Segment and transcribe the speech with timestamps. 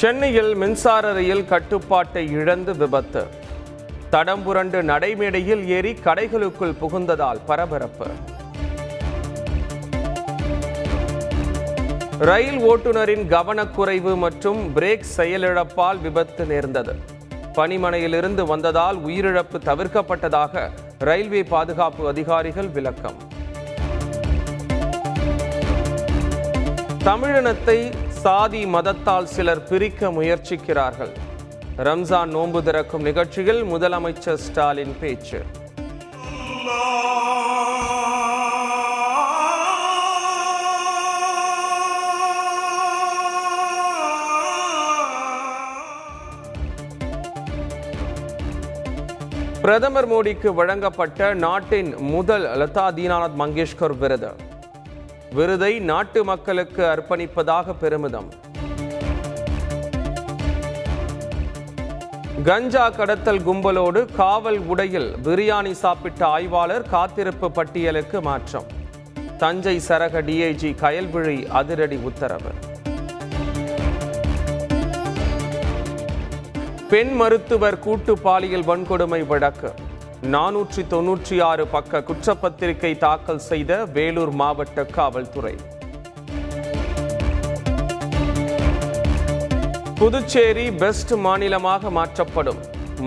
[0.00, 3.22] சென்னையில் மின்சார ரயில் கட்டுப்பாட்டை இழந்து விபத்து.
[4.10, 8.06] தடம்புரண்டு நடைமேடையில் ஏறி கடைகளுக்குள் புகுந்ததால் பரபரப்பு.
[12.18, 16.96] ரயில் ஓட்டுநரின் கவனக்குறைவு மற்றும் பிரேக் செயலிழப்பால் விபத்து நேர்ந்தது.
[17.54, 23.18] பணிமனையிலிருந்து வந்ததால் உயிரிழப்பு தவிர்க்கப்பட்டதாக ரயில்வே பாதுகாப்பு அதிகாரிகள் விளக்கம்.
[27.04, 27.78] தமிழினத்தை
[28.24, 31.10] சாதி மதத்தால் சிலர் பிரிக்க முயற்சிக்கிறார்கள்.
[31.76, 35.40] ரம்ஜான் நோன்பு திறக்கும் நிகழ்ச்சியில் முதலமைச்சர் ஸ்டாலின் பேச்சு.
[49.62, 54.32] பிரதமர் மோடிக்கு வழங்கப்பட்ட நாட்டின் முதல் லதா தீனாநாத் மங்கேஷ்கர் விருது.
[55.34, 58.28] விருதை நாட்டு மக்களுக்கு அர்ப்பணிப்பதாக பெருமிதம்.
[62.44, 68.66] கஞ்சா கடத்தல் கும்பலோடு காவல் உடையில் பிரியாணி சாப்பிட்ட ஆய்வாளர் காத்திருப்பு பட்டியலுக்கு மாற்றம்.
[69.38, 72.52] தஞ்சை சரக டிஐஜி கயல்விழி அதிரடி உத்தரவு.
[76.88, 79.74] பெண் மருத்துவர் கூட்டு பாலியல் வன்கொடுமை வழக்கு.
[80.32, 85.52] நானூற்றி தொன்னூற்றி ஆறு பக்க குற்றப்பத்திரிகை தாக்கல் செய்த வேலூர் மாவட்ட காவல்துறை.
[89.98, 92.60] புதுச்சேரி பெஸ்ட் மாநிலமாக மாற்றப்படும்.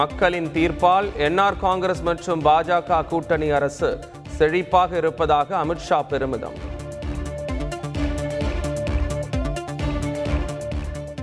[0.00, 3.90] மக்களின் தீர்ப்பால் என்ஆர் காங்கிரஸ் மற்றும் பாஜக கூட்டணி அரசு
[4.38, 6.58] செழிப்பாக இருப்பதாக அமித்ஷா பெருமிதம்.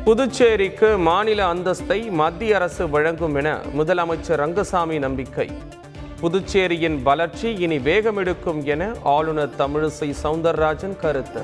[0.06, 5.50] புதுச்சேரிக்கு மாநில அந்தஸ்தை மத்திய அரசு வழங்கும் என முதலமைச்சர் ரங்கசாமி நம்பிக்கை.
[6.22, 11.42] புதுச்சேரியின் வளர்ச்சி இனி வேகமெடுக்கும் என ஆளுநர் தமிழிசை சவுந்தரராஜன் கருத்து.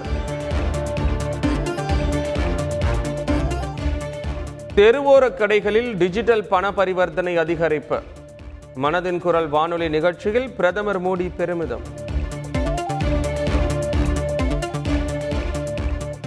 [4.76, 8.00] தெருவோர கடைகளில் டிஜிட்டல் பண பரிவர்த்தனை அதிகரிப்பு.
[8.84, 11.82] மனதின் குரல் வானொலி நிகழ்ச்சியில் பிரதமர் மோடி பெருமிதம்.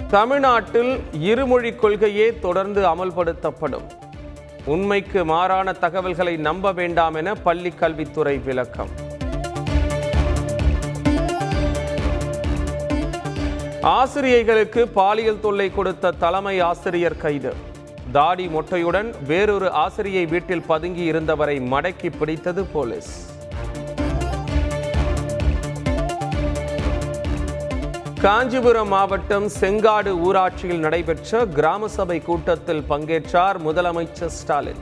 [0.09, 3.87] தமிழ்நாட்டில் இருமொழி கொள்கையே தொடர்ந்து அமல்படுத்தப்படும்.
[4.65, 8.89] உண்மைக்கு மாறான தகவல்களை நம்ப வேண்டாம் என பள்ளி கல்வித்துறை விளக்கம்.
[13.81, 17.53] ஆசிரியைகளுக்கு பாலியல் தொல்லை கொடுத்த தலைமை ஆசிரியர் கைது.
[18.11, 23.30] தாடி மொட்டையுடன் வேறொரு ஆசிரியை வீட்டில் பதுங்கி இருந்தவரை மடக்கி பிடித்தது போலீஸ்.
[28.23, 34.81] காஞ்சிபுரம் மாவட்டம் செங்காடு ஊராட்சியில் நடைபெற்ற கிராம சபை கூட்டத்தில் பங்கேற்றார் முதலமைச்சர் ஸ்டாலின்.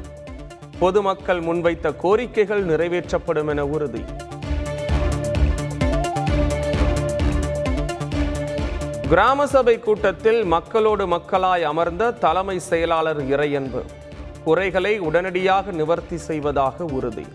[0.79, 4.03] பொதுமக்கள் முன்வைத்த கோரிக்கைகள் நிறைவேற்றப்படும் என உறுதி.
[9.09, 13.83] கிராம சபை கூட்டத்தில் மக்களோடு மக்களாய் அமர்ந்த தலைமை செயலாளர் இறையன்பு.
[14.43, 17.25] குறைகளை உடனடியாக நிவர்த்தி செய்வதாக உறுதி.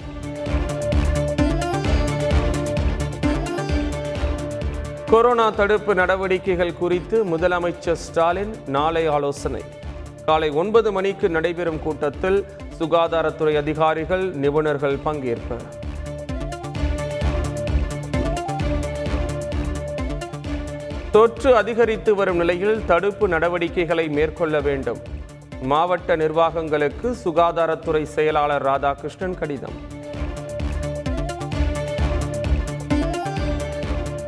[5.15, 9.63] கொரோனா தடுப்பு நடவடிக்கைகள் குறித்து முதலமைச்சர் ஸ்டாலின் நாளை ஆலோசனை.
[10.27, 12.47] காலை ஒன்பது மணிக்கு நடைபெறும் கூட்டத்தில்
[12.79, 15.65] சுகாதாரத்துறை அதிகாரிகள் நிபுணர்கள் பங்கேற்பர்
[21.11, 24.99] தொற்று அதிகரித்து வரும் நிலையில் தடுப்பு நடவடிக்கைகளை மேற்கொள்ள வேண்டும்.
[25.63, 29.94] மாவட்ட நிர்வாகங்களுக்கு சுகாதாரத்துறை செயலாளர் ராதாகிருஷ்ணன் கடிதம்.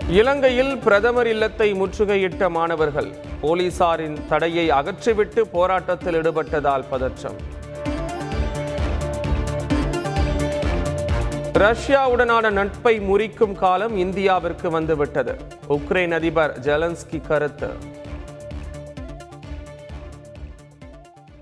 [0.09, 7.37] இலங்கையில் பிரதமர் இல்லத்தை முற்றுகையிட்ட மாணவர்கள் போலீசாரின் தடையை அகற்றிவிட்டு போராட்டத்தில் ஈடுபட்டதால் பதற்றம்.
[11.53, 15.37] ரஷ்யாவுடனான நட்பை முறிக்கும் காலம் இந்தியாவிற்கு வந்துவிட்டது.
[15.69, 17.77] உக்ரைன் அதிபர் ஜெலன்ஸ்கி கருத்து.